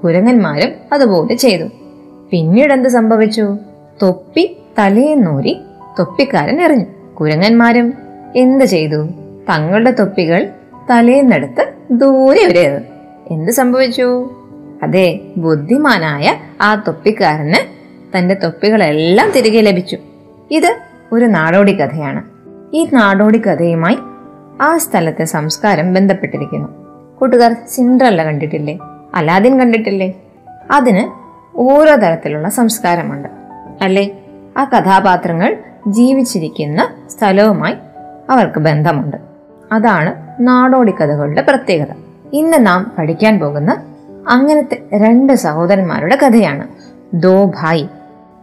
കുരങ്ങന്മാരും 0.03 0.69
അതുപോലെ 0.93 1.35
ചെയ്തു. 1.35 1.63
പിന്നീട് 2.31 2.73
എന്ത് 2.73 2.89
സംഭവിച്ചു? 2.89 3.57
തൊപ്പി 4.01 4.57
തലയെന്നൂരി 4.79 5.61
തൊപ്പിക്കാരൻ 5.99 6.61
എറിഞ്ഞു. 6.61 6.85
കുരങ്ങന്മാരും 7.15 7.93
എന്ത് 8.35 8.65
ചെയ്തു? 8.65 9.07
തങ്ങളുടെ 9.49 9.91
തൊപ്പികൾ 9.91 10.49
തലേന്നെടുത്ത് 10.91 11.73
ദൂരെ 11.91 12.47
വരെ 12.47 12.81
എന്ത് 13.31 13.51
സംഭവിച്ചു? 13.51 14.29
അതെ 14.83 15.19
ബുദ്ധിമാനായ 15.37 16.33
ആ 16.61 16.75
തൊപ്പിക്കാരന് 16.75 17.81
തന്റെ 18.17 18.33
തൊപ്പികളെല്ലാം 18.33 19.31
തിരികെ 19.31 19.61
ലഭിച്ചു. 19.61 19.97
ഇത് 20.51 20.79
ഒരു 21.11 21.25
നാടോടി 21.25 21.73
കഥയാണ്. 21.73 22.23
ഈ 22.73 22.87
നാടോടി 22.93 23.37
കഥയുമായി 23.37 23.97
ആ 24.61 24.77
സ്ഥലത്തെ 24.77 25.23
സംസ്കാരം 25.23 25.93
ബന്ധപ്പെട്ടിരിക്കുന്നു. 25.93 26.69
കൂട്ടുകാർ 27.19 27.55
സിൻഡ്രല്ല 27.69 28.23
കണ്ടിട്ടില്ലേ? 28.23 28.79
അലാദിൻ 29.15 29.59
കണ്ടിട്ടില്ലേ? 29.59 30.13
അതിന് 30.71 31.09
ഓരോ 31.57 31.95
തരത്തിലുള്ള 31.95 32.49
സംസ്കാരമുണ്ട്. 32.49 33.29
അല്ലേ? 33.81 34.09
ആ 34.57 34.63
കഥാപാത്രങ്ങൾ 34.63 35.57
ജീവിച്ചിരിക്കുന്ന 35.87 36.93
സ്ഥലവുമായി 37.09 37.75
അവർക്ക് 38.29 38.59
ബന്ധമുണ്ട്. 38.59 39.17
അതാണ് 39.71 40.35
നാടോടി 40.39 40.91
കഥകളുടെ 40.91 41.41
പ്രത്യേകത. 41.41 41.93
ഇന്ന് 42.33 42.67
നാം 42.67 42.91
പഠിക്കാൻ 42.97 43.39
പോകുന്ന 43.39 43.90
അങ്ങനത്തെ 44.34 44.76
രണ്ട് 45.02 45.32
സഹോദരന്മാരുടെ 45.46 46.16
കഥയാണ് 46.22 46.66
ദോ 47.26 47.36
ഭായി 47.58 47.86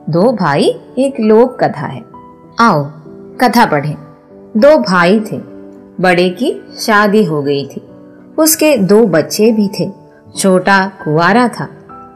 ദോ 0.07 0.25
ഭായി 0.33 0.69
एक 0.97 1.15
लोक 1.21 1.49
कथा 1.59 1.87
है 1.87 2.01
आओ 2.59 2.79
कथा 3.41 3.65
पढ़ें 3.65 3.95
दो 4.57 4.71
भाई 4.79 5.19
थे 5.21 5.37
बड़े 5.99 6.27
की 6.31 6.49
शादी 6.79 7.23
हो 7.23 7.41
गई 7.41 7.63
थी 7.65 7.81
उसके 8.37 8.69
दो 8.85 8.99
बच्चे 9.07 9.51
भी 9.51 9.67
थे 9.69 9.89
छोटा 10.37 10.77
कुआरा 11.03 11.47
था 11.47 11.67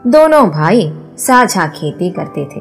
दोनों 0.06 0.44
भाई 0.50 0.84
साझा 1.18 1.66
खेती 1.70 2.10
करते 2.10 2.44
थे 2.46 2.60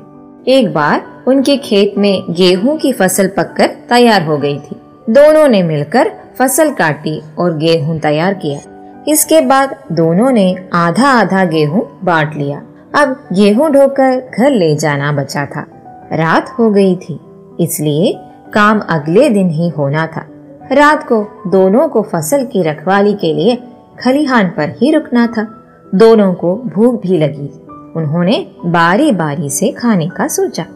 एक 0.51 0.73
बार 0.73 0.97
उनके 1.27 1.57
खेत 1.59 1.97
में 1.97 2.25
गेहूं 2.31 2.77
की 2.77 2.91
फसल 2.93 3.27
पककर 3.37 3.75
तैयार 3.89 4.23
हो 4.23 4.37
गई 4.37 4.57
थी 4.59 4.75
दोनों 5.11 5.47
ने 5.47 5.61
मिलकर 5.63 6.11
फसल 6.39 6.71
काटी 6.73 7.19
और 7.39 7.57
गेहूं 7.57 7.99
तैयार 7.99 8.33
किया 8.33 8.59
इसके 9.08 9.40
बाद 9.40 9.74
दोनों 9.92 10.30
ने 10.30 10.54
आधा 10.72 11.08
आधा 11.10 11.44
गेहूँ 11.44 11.82
बांट 12.04 12.34
लिया। 12.34 12.62
अब 12.94 13.16
गेहूँ 13.32 13.70
ढोकर 13.70 14.18
घर 14.38 14.50
ले 14.50 14.74
जाना 14.76 15.12
बचा 15.12 15.44
था। 15.46 15.66
रात 16.12 16.54
हो 16.58 16.70
गई 16.70 16.94
थी, 16.96 17.18
इसलिए 17.60 18.12
काम 18.54 18.80
अगले 18.80 19.28
दिन 19.28 19.48
ही 19.50 19.68
होना 19.68 20.06
था। 20.06 20.26
रात 20.72 21.02
को 21.02 21.22
दोनों 21.46 21.88
को 21.88 22.02
फ़सल 22.02 22.44
की 22.44 22.62
रखवाली 22.62 23.14
के 23.14 23.32
लिए 23.32 23.56
खलिहान 24.00 24.48
पर 24.48 24.74
ही 24.78 24.90
रुकना 24.90 25.26
था। 25.26 25.46
दोनों 25.94 26.32
को 26.34 26.54
भूख 26.66 27.00
भी 27.02 27.18
लगी। 27.18 27.48
उन्होंने 27.96 28.46
बारी 28.66 29.10
बारी 29.12 29.50
से 29.50 29.70
खाने 29.72 30.08
का 30.08 30.28
सोचा। 30.28 30.66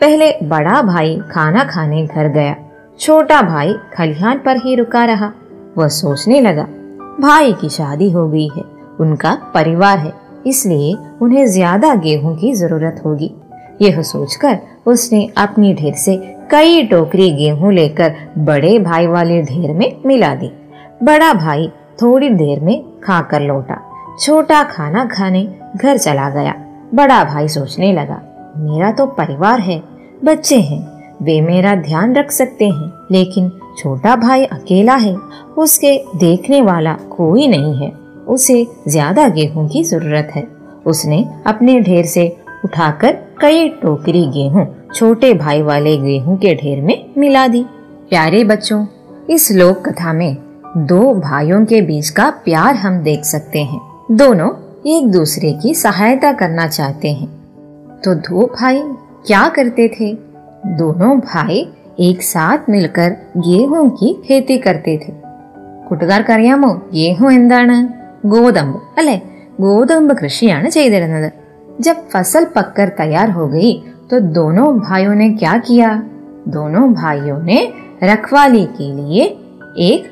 पहले 0.00 0.32
बड़ा 0.42 0.82
भाई 0.82 1.16
खाना 1.30 1.64
खाने 1.64 2.06
घर 2.06 2.28
गया। 2.28 2.56
छोटा 3.00 3.40
भाई 3.42 3.74
खलिहान 3.94 4.38
पर 4.38 4.56
ही 4.56 4.74
रुका 4.74 5.04
रहा। 5.04 5.32
वह 5.78 5.88
सोचने 5.88 6.40
लगा 6.40 6.66
भाई 7.20 7.52
की 7.52 7.68
शादी 7.68 8.10
हो 8.10 8.28
गई 8.28 8.48
है। 8.48 8.62
उनका 9.00 9.32
परिवार 9.54 9.98
है, 9.98 10.12
इसलिए 10.46 10.94
उन्हें 11.22 11.46
ज़्यादा 11.46 11.94
गेहूँ 11.96 12.36
की 12.36 12.52
ज़रूरत 12.52 13.02
होगी। 13.04 13.30
यह 13.82 14.00
सोचकर 14.02 14.58
उसने 14.86 15.28
अपनी 15.38 15.72
ढेर 15.74 15.94
से 15.94 16.16
कई 16.50 16.82
टोकरी 16.86 17.30
गेहूँ 17.32 17.72
लेकर 17.72 18.14
बड़े 18.38 18.78
भाई 18.78 19.06
वाले 19.06 19.40
ढेर 19.42 19.72
में 19.72 19.92
मिला 20.06 20.34
दी। 20.34 20.50
बड़ा 21.02 21.32
भाई 21.34 21.68
थोड़ी 22.02 22.28
देर 22.30 22.60
में 22.60 22.82
खाकर 23.00 23.40
लौटा। 23.40 23.76
छोटा 24.20 24.62
खाना 24.66 25.04
खाने 25.06 25.42
घर 25.76 25.98
चला 25.98 26.28
गया। 26.30 26.54
बड़ा 26.94 27.22
भाई 27.24 27.48
सोचने 27.48 27.92
लगा, 27.92 28.20
मेरा 28.58 28.90
तो 28.92 29.06
परिवार 29.08 29.60
है, 29.60 29.82
बच्चे 30.24 30.60
हैं, 30.60 30.80
वे 31.22 31.40
मेरा 31.40 31.74
ध्यान 31.78 32.14
रख 32.14 32.30
सकते 32.30 32.68
हैं। 32.68 32.99
लेकिन 33.12 33.50
छोटा 33.78 34.14
भाई 34.16 34.44
अकेला 34.44 34.94
है, 34.94 35.14
उसके 35.58 35.96
देखने 36.16 36.60
वाला 36.62 36.92
कोई 37.10 37.48
नहीं 37.48 37.74
है। 37.76 37.90
उसे 38.28 38.66
ज़्यादा 38.88 39.28
गेहूँ 39.28 39.68
की 39.68 39.82
ज़रूरत 39.84 40.30
है। 40.34 40.46
उसने 40.86 41.24
अपने 41.46 41.80
ढेर 41.80 42.06
से 42.06 42.28
उठाकर 42.64 43.16
कई 43.40 43.68
टोकरी 43.68 44.26
गेहूँ, 44.26 44.66
छोटे 44.94 45.32
भाई 45.34 45.62
वाले 45.62 45.96
गेहूँ 45.96 46.36
के 46.38 46.54
ढेर 46.54 46.80
में 46.80 47.10
मिला 47.18 47.46
दी। 47.48 47.64
प्यारे 48.10 48.44
बच्चों, 48.44 48.84
इस 49.30 49.50
लोक 49.52 49.88
कथा 49.88 50.12
में 50.12 50.36
दो 50.76 51.14
भाइयों 51.14 51.64
के 51.64 51.80
बीच 51.80 52.08
का 52.08 52.30
प्यार 52.44 52.74
हम 52.74 52.98
देख 52.98 53.24
सकते 53.24 53.58
हैं। 53.58 53.80
दोनों 54.12 54.48
एक 54.86 55.10
दूसरे 55.10 55.52
की 55.52 55.74
सहायता 55.74 56.32
करना 56.32 56.66
चाहते 56.68 57.08
हैं। 57.08 57.28
तो 58.04 58.14
दो 58.14 58.46
भाई 58.60 58.80
क्या 59.26 59.48
करते 59.48 59.88
थे? 59.88 60.12
दोनों 60.76 61.18
भाई 61.20 61.68
एक 61.99 62.21
साथ 62.23 62.69
मिलकर 62.69 63.15
गेहूं 63.39 63.89
की 63.91 64.13
खेती 64.25 64.57
करते 64.59 64.97
थे 64.97 65.13
കൂട്ടുകാർക്കറിയാമോ 65.87 66.69
ഗേഹു 66.93 67.25
എന്താണ് 67.37 67.75
ഗോതമ്പ് 68.31 68.77
അല്ലെ 68.99 69.17
ഗോതമ്പ് 69.65 70.13
കൃഷിയാണ് 70.21 70.69
ചെയ്തിരുന്നത് 70.77 71.31
जब 71.85 71.97
फसल 72.11 72.43
पककर 72.55 72.89
तैयार 72.99 73.29
हो 73.31 73.45
गई 73.47 73.71
तो 74.09 74.19
दोनों 74.37 74.67
भाइयों 74.79 75.15
ने 75.15 75.27
क्या 75.31 75.55
किया 75.59 75.89
दोनों 76.47 76.83
भाइयों 76.93 77.39
ने 77.41 77.57
रखवाली 78.03 78.63
के 78.77 78.87
लिए 78.99 79.23
एक 79.87 80.03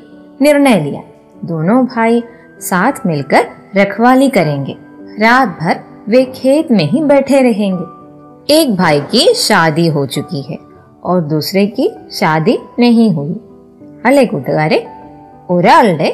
निर्णय 0.42 0.78
लिया 0.80 1.02
दोनों 1.44 1.78
भाई 1.86 2.22
साथ 2.62 3.00
मिलकर 3.06 3.46
रखवाली 3.76 4.28
करेंगे 4.28 4.76
रात 5.20 5.56
भर 5.60 5.80
वे 6.08 6.22
खेत 6.34 6.70
में 6.72 6.86
ही 6.90 7.02
बैठे 7.04 7.40
रहेंगे 7.42 8.54
एक 8.56 8.76
भाई 8.76 9.00
की 9.12 9.24
शादी 9.38 9.88
हो 9.88 10.04
चुकी 10.08 10.42
है 10.42 10.58
और 11.02 11.20
दूसरे 11.22 11.66
की 11.68 11.86
शादी 12.10 12.54
नहीं 12.78 13.08
हुई 13.14 13.34
അല്ലേ 14.06 14.24
കൂട്ടുകാരെ 14.24 14.78
ഒരാളുടെ 15.50 16.08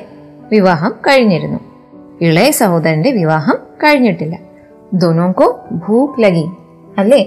വിവാഹം 0.53 0.93
കഴിഞ്ഞിരുന്നു 1.07 1.59
ഇളയ 2.21 2.51
സഹോദരന്റെ 2.51 3.11
വിവാഹം 3.11 3.57
കഴിഞ്ഞിട്ടില്ല 3.85 4.37
ദോനോക്കോ 4.95 5.47
ഭൂക്ക് 5.73 6.23
ലഗി 6.23 6.45
അല്ലേ 6.99 7.21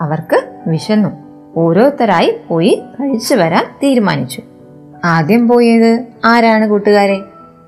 അവർക്ക് 0.00 0.38
വിശന്നു 0.66 1.10
ഓരോരുത്തരായി 1.56 2.30
പോയി 2.48 2.82
കഴിച്ചു 3.00 3.34
വരാൻ 3.34 3.64
തീരുമാനിച്ചു 3.82 4.42
ആദ്യം 5.04 5.48
പോയത് 5.48 5.90
ആരാണ് 6.24 6.66
കൂട്ടുകാരെ 6.68 7.18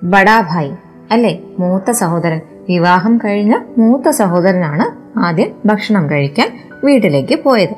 ബഡാഭായി 0.03 0.73
അല്ലേ 1.11 1.33
മൂത്ത 1.59 1.91
സഹോദരൻ 1.91 2.41
വിവാഹം 2.69 3.19
കഴിഞ്ഞ 3.25 3.55
മൂത്ത 3.79 4.09
സഹോദരനാണ് 4.11 4.87
ആദ്യം 5.19 5.51
ഭക്ഷണം 5.67 6.11
കഴിക്കാൻ 6.11 6.49
വീട്ടിലേക്ക് 6.85 7.39
പോയത് 7.45 7.77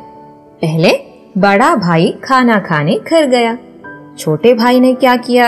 पहले 0.62 0.92
बड़ा 1.35 1.75
भाई 1.75 2.13
खाना 2.23 2.57
खाने 2.59 2.95
घर 3.09 3.25
गया। 3.27 3.57
छोटे 4.19 4.53
भाई 4.53 4.79
ने 4.79 4.93
क्या 4.93 5.15
किया? 5.17 5.47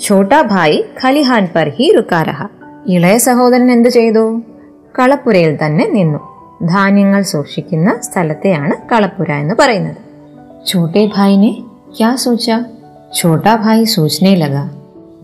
छोटा 0.00 0.42
भाई 0.44 0.82
खलिहान 0.98 1.46
पर 1.46 1.68
ही 1.68 1.90
रुका 1.92 2.20
रहा। 2.22 2.48
ഇളയ 2.88 3.16
सहोदर 3.18 3.62
എന്തു 3.70 3.90
ചെയ്തു? 3.90 4.24
കളപ്പുരയിൽ 4.94 5.52
തന്നെ 5.56 5.84
धान्य 6.70 7.02
सूक्षा 7.02 7.20
സൂക്ഷിക്കുന്ന 7.32 7.88
സ്ഥലത്തെയാണ് 8.02 8.74
छोटे 10.66 11.02
भाई 11.06 11.36
ने 11.36 11.50
क्या 11.96 12.10
सोचा? 12.16 12.56
छोटा 13.14 13.52
भाई 13.56 13.84
सोचने 13.86 14.32
लगा 14.36 14.64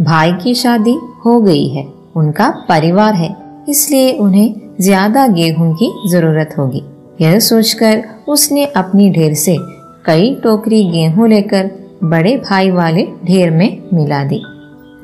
भाई 0.01 0.33
की 0.33 0.53
शादी 0.55 0.95
हो 1.25 1.33
गई 1.41 1.67
है 1.69 1.85
उनका 2.17 2.49
परिवार 2.69 3.15
है 3.15 3.31
इसलिए 3.69 4.13
उन्हें 4.19 4.49
ज़्यादा 4.81 5.27
गेहूँ 5.39 5.71
की 5.75 5.89
ज़रूरत 6.11 6.55
होगी। 6.59 6.83
यह 7.21 7.39
सोचकर 7.49 8.03
उसने 8.29 8.65
अपनी 8.77 9.11
ढेर 9.11 9.35
से 9.37 9.57
कई 10.06 10.26
टोकरी 10.44 10.84
गेहूं 10.92 11.28
लेकर 11.28 11.66
बड़े 12.04 12.36
भाई 12.40 12.70
वाले 12.72 13.04
ढेर 13.26 13.52
में 13.52 13.70
मिला 13.94 14.24
दी 14.24 14.40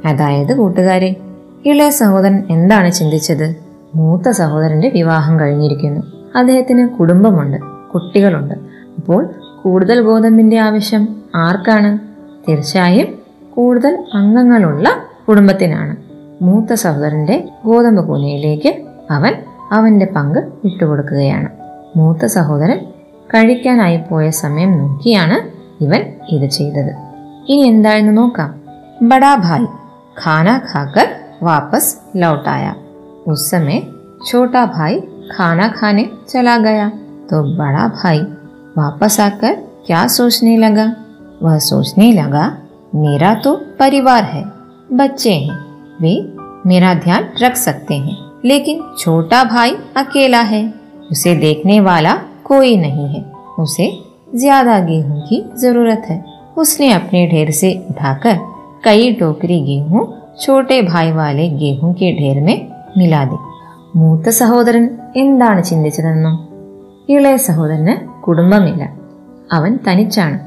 അതായത് 0.08 0.52
കൂട്ടുകാരെ 0.54 1.08
ഇളയ 1.66 1.92
സഹോദരൻ 2.00 2.36
എന്താണ് 2.50 2.90
ചിന്തിച്ചത് 2.92 3.46
മൂത്ത 3.96 4.30
സഹോദരന്റെ 4.32 4.90
വിവാഹം 4.90 5.34
കഴിഞ്ഞിരിക്കുന്നു 5.40 6.02
അദ്ദേഹത്തിന് 6.36 6.84
കുടുംബമുണ്ട് 6.90 7.58
കുട്ടികളുണ്ട് 7.94 8.56
അപ്പോൾ 8.98 9.22
കൂടുതൽ 9.64 10.00
ഗോതമ്പിന്റെ 10.02 10.58
ആവശ്യം 10.60 11.04
ആർക്കാണ് 11.36 11.92
തീർച്ചയായും 12.48 13.08
കൂടുതൽ 13.56 13.94
അംഗങ്ങളുള്ള 14.14 14.88
കുടുംബത്തിനാണ് 15.28 15.94
മൂത്ത 16.42 16.74
സഹോദരന്റെ 16.84 17.38
ഗോതമ്പ് 17.66 18.04
കൂനയിലേക്ക് 18.08 18.72
അവൻ 19.12 19.34
അവന്റെ 19.72 20.08
പങ്ക് 20.16 20.40
വിട്ടുകൊടുക്കുകയാണ് 20.66 21.50
മൂത്ത 21.96 22.26
സഹോദരൻ 22.26 22.80
കഴിക്കാനായി 23.30 24.00
പോയ 24.10 24.26
സമയം 24.44 24.72
നോക്കിയാണ് 24.80 25.38
ഇവൻ 25.82 26.02
ഇത് 26.30 26.48
ചെയ്തത് 26.58 26.94
ഇനി 27.50 27.64
എന്താണെന്ന് 27.68 28.16
നോക്കാം 28.22 28.52
ബഡാ 29.02 29.34
ഭായ് 29.46 29.68
ഖാന 30.18 30.50
ഖാക്കർ 30.72 31.08
വാപ്പസ് 31.44 31.94
ലൗട്ടായ 32.16 32.66
उस 33.28 33.50
समय 33.52 33.82
छोटा 34.26 34.66
भाई 34.68 35.00
खाना 35.30 35.68
खाने 35.70 36.04
चला 36.30 36.58
गया 36.60 36.90
तो 37.30 37.42
बड़ा 37.58 37.88
भाई 37.96 38.20
वापस 38.76 39.20
आकर 39.20 39.54
क्या 39.86 40.06
सोचने 40.10 40.56
लगा 40.58 40.86
वह 41.42 41.58
सोचने 41.62 42.12
लगा 42.14 42.46
मेरा 42.96 43.34
तो 43.44 43.56
परिवार 43.80 44.24
है 44.26 44.44
बच्चे 44.94 45.34
हैं 45.38 45.58
वे 46.02 46.14
मेरा 46.66 46.94
ध्यान 47.00 47.28
रख 47.42 47.56
सकते 47.58 47.96
हैं 47.96 48.18
लेकिन 48.46 48.84
छोटा 49.00 49.44
भाई 49.46 49.76
अकेला 49.98 50.42
है 50.46 50.64
उसे 51.12 51.36
देखने 51.38 51.80
वाला 51.82 52.14
कोई 52.50 52.76
नहीं 52.78 53.08
है 53.08 53.24
उसे 53.60 53.88
ज्यादा 54.36 54.80
गेहूं 54.80 55.20
की 55.22 55.44
जरूरत 55.62 56.04
है 56.10 56.24
उसने 56.58 56.92
अपने 56.92 57.26
ढेर 57.28 57.52
से 57.52 57.74
उठाकर 57.90 58.38
कई 58.86 59.12
टोकरी 59.14 59.60
गेहूं 59.62 60.06
छोटे 60.42 60.82
भाई 60.82 61.12
वाले 61.12 61.50
गेहूं 61.58 61.94
के 61.94 62.12
ढेर 62.14 62.40
में 62.42 62.58
मिला 62.98 63.24
दी 63.26 63.38
മൂത്ത 63.98 64.30
സഹോദരൻ 64.40 64.86
എന്താണ് 65.16 65.62
ചിന്തിച്ചതെന്നോ 65.64 66.32
ഇളയ 67.10 67.36
സഹോദരന് 67.36 67.94
കുടുംബമില്ല 68.22 68.84
അവൻ 69.52 69.72
തനിച്ചാണ് 69.88 70.38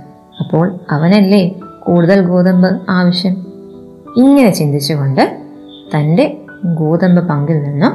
അപ്പോൾ 0.41 0.67
അവനല്ലേ 0.91 1.43
കൂടുതൽ 1.87 2.19
ഗോതമ്പ് 2.23 2.69
ആവശ്യം 2.91 3.35
ഇങ്ങനെ 4.17 4.51
ചിന്തിച്ചുകൊണ്ട് 4.51 5.23
തൻ്റെ 5.95 6.27
ഗോതമ്പ് 6.81 7.23
പങ്കിൽ 7.29 7.59
നിന്നും 7.63 7.95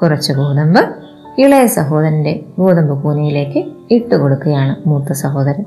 കുറച്ച് 0.00 0.32
ഗോതമ്പ് 0.32 0.82
ഇളയ 1.37 1.67
സഹോദരന്റെ 1.67 2.39
ഗോതമ്പ് 2.57 3.03
കൂനയിലേക്ക് 3.03 3.65
ഇട്ടുകൊടുക്കുകയാണ് 3.91 4.89
മൂത്ത 4.89 5.11
സഹോദരൻ. 5.11 5.65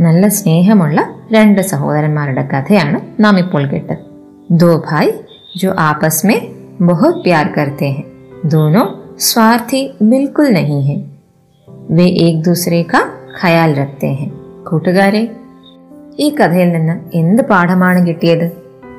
നല്ല 0.00 0.28
സ്നേഹമുള്ള 0.28 1.14
രണ്ട് 1.32 1.60
സഹോദരന്മാരുടെ 1.60 2.42
കഥയാണ് 2.42 3.22
നാം 3.22 3.38
ഇപ്പോൾ 3.38 3.66
കേട്ടത്. 3.66 3.96
ദോ 4.50 4.82
ഭായ് 4.90 5.12
ജോ 5.56 5.74
ആപസ് 5.78 6.26
മേ 6.26 6.40
ബഹുത് 6.80 7.14
പ്യാർ 7.14 7.46
കർത്തേ 7.46 7.90
ഹെ. 7.90 8.02
ദോനോ 8.44 9.00
സ്വാർത്ഥി 9.18 9.94
ബിൽക്കുൽ 10.02 10.52
നഹി 10.52 10.80
ഹെ. 10.80 11.02
വേ 11.90 12.04
ഏക് 12.04 12.44
ദൂസരെ 12.44 12.82
കാ 12.82 13.02
ഖയാൽ 13.44 13.74
രക്തേ 13.74 14.14
ഹെ. 14.14 14.30
കൂട്ടുകാരെ 14.70 15.36
ഈ 16.18 16.28
കഥയിൽ 16.28 16.72
നിന്ന് 16.72 17.00
എന്ത് 17.14 17.42
പാഠമാണ് 17.42 18.06
കിട്ടിയത്? 18.06 18.52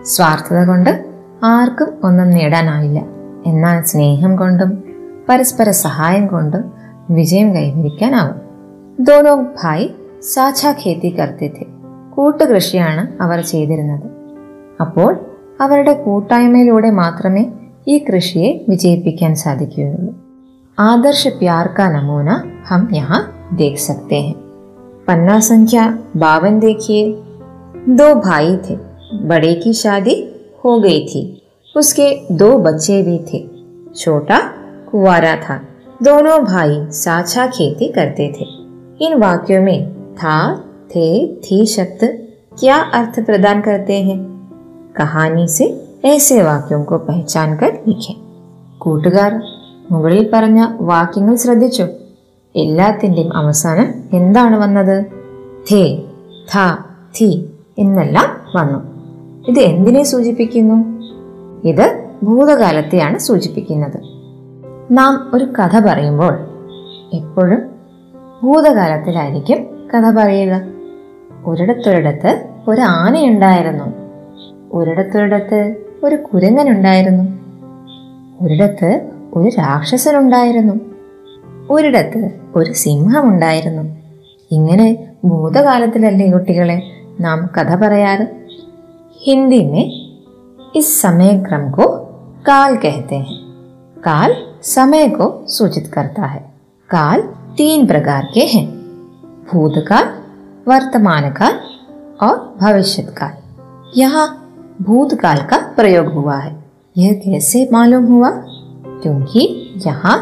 സ്വാർത്ഥത 0.06 0.68
കൊണ്ട് 0.68 1.06
ആർക്കും 1.44 1.94
ഒന്നും 2.04 2.30
നേടാനാവില്ല. 2.30 3.00
എന്നാൽ 3.46 3.82
സ്നേഹം 3.82 4.36
കൊണ്ടും 4.36 4.91
പരസ്പര 5.31 5.71
സഹായം 5.71 6.27
കൊണ്ടും 6.27 6.65
വിജയം 7.11 7.49
കൈവരിക്കാനാവും 7.57 8.37
ദോനോ 9.07 9.35
ഭായ് 9.61 9.87
സാച്ച 10.25 10.67
ഖേത്തി 10.83 11.11
കർത്തിത്തെ 11.11 11.65
കൂട്ടുകൃഷിയാണ് 12.15 13.23
അവർ 13.23 13.39
ചെയ്തിരുന്നത് 13.45 14.05
അപ്പോൾ 14.81 15.11
അവരുടെ 15.61 15.95
കൂട്ടായ്മയിലൂടെ 16.03 16.91
മാത്രമേ 17.03 17.45
ഈ 17.89 17.97
കൃഷിയെ 18.09 18.53
വിജയിപ്പിക്കാൻ 18.69 19.35
സാധിക്കുകയുള്ളൂ 19.37 20.13
आदर्श 20.79 21.27
प्यार 21.39 21.67
का 21.69 21.85
नमूना 21.91 22.35
हम 22.69 22.89
यहाँ 22.93 23.21
देख 23.53 23.79
सकते 23.79 24.17
हैं 24.17 24.35
पन्ना 25.07 25.39
संख्या 25.43 25.85
बावन 26.17 26.59
देखिए 26.61 27.05
दो 27.91 28.09
भाई 28.21 28.57
थे 28.65 28.77
बड़े 29.25 29.53
की 29.55 29.73
शादी 29.75 30.17
हो 30.65 30.79
गई 30.81 31.01
थी 31.07 31.23
उसके 31.75 32.09
दो 32.35 32.51
बच्चे 32.59 33.01
भी 33.03 33.19
थे 33.29 33.41
छोटा 33.95 34.39
कुंवारा 34.91 35.37
था 35.37 35.57
दोनों 36.03 36.39
भाई 36.45 36.75
साझा 36.93 37.47
खेती 37.47 37.89
करते 37.89 38.29
थे 38.33 38.47
इन 39.05 39.15
वाक्यों 39.19 39.63
में 39.63 39.79
था 40.15 40.37
थे 40.91 41.07
थी 41.37 41.67
शब्द 41.67 42.05
क्या 42.61 42.77
अर्थ 42.95 43.21
प्रदान 43.21 43.61
करते 43.61 44.03
हैं 44.03 44.19
कहानी 44.99 45.47
से 45.49 45.65
ऐसे 46.05 46.43
वाक्यों 46.43 46.85
को 46.85 46.99
पहचान 46.99 47.57
कर 47.57 47.73
लिखें 47.89 48.15
കൂട്ടുകാർ 48.79 49.33
മുകളിൽ 49.91 50.31
പറഞ്ഞ 50.33 50.67
വാക്യങ്ങൾ 50.81 51.37
ശ്രദ്ധിച്ചു 51.37 51.87
എല്ലാത്തിൻ്റെയും 52.55 53.37
അവസാനം 53.37 53.89
എന്താണ് 54.13 54.57
വന്നത് 54.57 54.97
ഥേ 55.71 55.83
ഥ 56.53 56.65
ഥി 57.19 57.29
എന്നെല്ലാം 57.79 58.29
വന്നു 58.57 58.81
ഇത് 59.49 59.59
എന്തിനെ 59.61 60.03
സൂചിപ്പിക്കുന്നു 60.03 60.77
ഇത് 61.69 61.87
ഭൂതകാലത്തെയാണ് 62.23 63.19
സൂചിപ്പിക്കുന്നത് 63.19 63.99
നാം 64.92 65.32
ഒരു 65.34 65.44
കഥ 65.44 65.80
പറയുമ്പോൾ 65.80 66.34
എപ്പോഴും 67.14 67.72
ഭൂതകാലത്തിലായിരിക്കും 68.44 69.90
കഥ 69.96 70.12
പറയുക. 70.12 70.62
ഒരിടത്തൊരിടത്ത് 71.46 72.50
ഒരു 72.68 72.82
ആനയുണ്ടായിരുന്നു. 72.82 73.86
ഒരിടത്തൊരിടത്ത് 74.72 75.76
ഒരു 76.04 76.16
കുരങ്ങനുണ്ടായിരുന്നു. 76.16 77.24
ഒരിടത്ത് 78.42 79.10
ഒരു 79.34 79.50
രാക്ഷസനുണ്ടായിരുന്നു. 79.50 80.74
ഒരിടത്ത് 81.70 82.32
ഒരു 82.56 82.74
സിംഹമുണ്ടായിരുന്നു. 82.74 83.98
ഇങ്ങനെ 84.52 85.08
ഭൂതകാലത്തിലല്ലേ 85.26 86.32
കുട്ടികളെ 86.32 86.82
നാം 87.20 87.50
കഥ 87.58 87.76
പറയാറ്? 87.76 88.28
ഹിന്ദി 89.18 89.64
മേ 89.64 89.82
ഇസ് 90.76 91.02
സമയക്രം 91.02 91.72
കോ 91.72 92.10
കാൽ 92.48 92.76
കഹത്തെ 92.76 93.26
കാൽ 94.06 94.51
समय 94.65 95.09
को 95.09 95.27
सूचित 95.49 95.87
करता 95.87 96.27
है 96.27 96.41
काल 96.91 97.21
तीन 97.57 97.87
प्रकार 97.87 98.29
के 98.35 98.41
हैं 98.47 98.67
भूतकाल 99.47 100.05
वर्तमान 100.69 101.31
काल 101.31 101.59
और 102.21 102.37
भविष्य 102.61 103.03
काल 103.19 103.35
यहाँ 103.97 104.27
भूतकाल 104.83 105.43
का 105.43 105.57
प्रयोग 105.77 106.13
हुआ 106.13 106.37
है 106.37 106.55
यह 106.97 107.13
कैसे 107.25 107.69
मालूम 107.73 108.05
हुआ 108.05 108.31
क्योंकि 109.03 109.45
यहाँ 109.87 110.19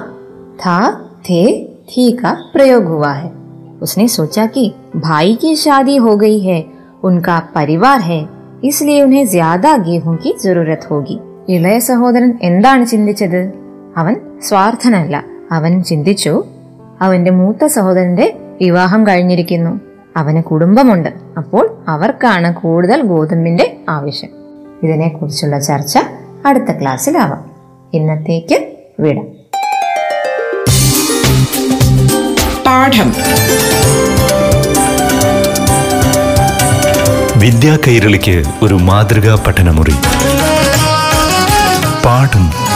था 0.56 0.78
थे 1.20 1.44
थी 1.88 2.10
का 2.12 2.32
प्रयोग 2.52 2.84
हुआ 2.84 3.12
है 3.12 3.32
उसने 3.82 4.08
सोचा 4.08 4.46
कि 4.46 4.72
भाई 4.96 5.34
की 5.34 5.54
शादी 5.56 5.96
हो 5.96 6.16
गई 6.16 6.40
है 6.40 6.64
उनका 7.04 7.38
परिवार 7.54 8.00
है 8.00 8.24
इसलिए 8.64 9.02
उन्हें 9.02 9.26
ज्यादा 9.28 9.76
गेहूं 9.76 10.16
की 10.16 10.34
जरूरत 10.42 10.88
होगी 10.90 11.20
ഇളയ 11.48 11.78
സഹോദരൻ 11.88 12.30
എന്താണ് 12.40 12.84
ചിന്തിച്ചത് 12.86 13.40
അവൻ 13.97 14.15
സ്വാർത്ഥനല്ല. 14.43 15.23
അവൻ 15.51 15.83
ചിന്തിച്ചു 15.83 16.45
അവന്റെ 17.01 17.31
മൂത്ത 17.31 17.65
സഹോദരന്റെ 17.65 18.37
വിവാഹം 18.61 19.07
കഴിഞ്ഞിരിക്കുന്നു. 19.07 19.79
അവന് 20.17 20.43
കുടുംബമുണ്ട്. 20.43 21.09
അപ്പോൾ 21.37 21.83
അവർക്കാണ് 21.87 22.53
കൂടുതൽ 22.53 23.01
ഗോതമ്പിന്റെ 23.01 23.77
ആവശ്യം. 23.89 24.29
ഇതിനെക്കുറിച്ചുള്ള 24.83 25.59
ചർച്ച 25.59 25.99
അടുത്ത 26.45 26.71
ക്ലാസ്സിലാവാം. 26.71 27.51
ഇന്നത്തേക്ക് 27.93 28.77
വിടാം. 28.99 29.25
പാഠം. 32.65 33.13
വിദ്യാ 37.39 37.77
കൈരളിക്ക് 37.87 38.43
ഒരു 38.61 38.75
മാതൃകാ 38.75 39.43
പഠനമുറി. 39.47 39.93
പാഠം 42.05 42.68